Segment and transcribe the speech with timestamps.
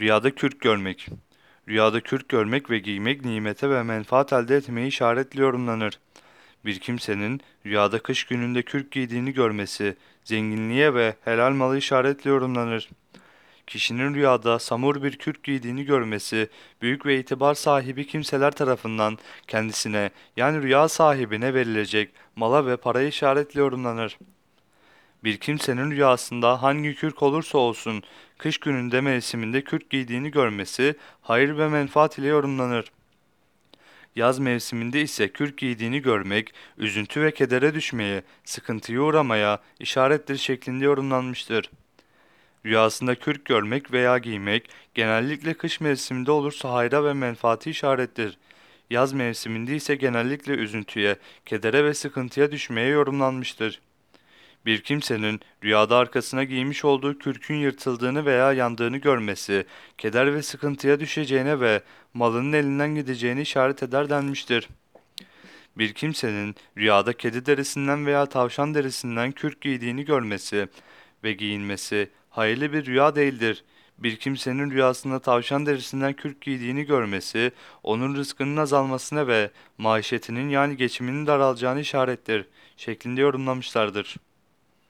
[0.00, 1.08] Rüyada kürk görmek.
[1.68, 6.00] Rüyada kürk görmek ve giymek nimete ve menfaat elde etmeyi işaretli yorumlanır.
[6.64, 12.90] Bir kimsenin rüyada kış gününde kürk giydiğini görmesi, zenginliğe ve helal malı işaretli yorumlanır.
[13.66, 16.48] Kişinin rüyada samur bir kürk giydiğini görmesi,
[16.82, 23.60] büyük ve itibar sahibi kimseler tarafından kendisine yani rüya sahibine verilecek mala ve paraya işaretli
[23.60, 24.18] yorumlanır.
[25.24, 28.02] Bir kimsenin rüyasında hangi kürk olursa olsun
[28.42, 32.84] kış gününde mevsiminde kürk giydiğini görmesi hayır ve menfaat ile yorumlanır.
[34.16, 41.70] Yaz mevsiminde ise kürk giydiğini görmek, üzüntü ve kedere düşmeye, sıkıntıya uğramaya işarettir şeklinde yorumlanmıştır.
[42.66, 48.38] Rüyasında kürk görmek veya giymek genellikle kış mevsiminde olursa hayra ve menfaati işarettir.
[48.90, 53.80] Yaz mevsiminde ise genellikle üzüntüye, kedere ve sıkıntıya düşmeye yorumlanmıştır.
[54.66, 59.66] Bir kimsenin rüyada arkasına giymiş olduğu kürkün yırtıldığını veya yandığını görmesi,
[59.98, 61.82] keder ve sıkıntıya düşeceğine ve
[62.14, 64.68] malının elinden gideceğini işaret eder denmiştir.
[65.78, 70.68] Bir kimsenin rüyada kedi derisinden veya tavşan derisinden kürk giydiğini görmesi
[71.24, 73.64] ve giyinmesi hayırlı bir rüya değildir.
[73.98, 81.26] Bir kimsenin rüyasında tavşan derisinden kürk giydiğini görmesi, onun rızkının azalmasına ve maişetinin yani geçiminin
[81.26, 84.16] daralacağını işarettir şeklinde yorumlamışlardır.